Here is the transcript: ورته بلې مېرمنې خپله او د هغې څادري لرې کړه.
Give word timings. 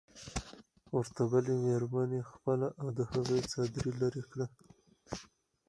ورته 0.95 1.21
بلې 1.31 1.53
مېرمنې 1.63 2.21
خپله 2.31 2.67
او 2.81 2.87
د 2.97 2.99
هغې 3.11 3.39
څادري 3.51 3.91
لرې 4.01 4.23
کړه. 4.31 4.47